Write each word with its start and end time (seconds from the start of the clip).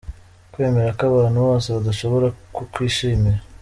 Kwemera 0.51 0.89
ko 0.97 1.03
abantu 1.09 1.37
bose 1.47 1.67
badashobora 1.75 2.27
kukwishimira. 2.55 3.39